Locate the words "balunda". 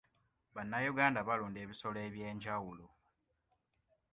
1.27-1.59